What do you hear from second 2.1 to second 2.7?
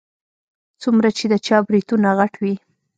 غټ وي.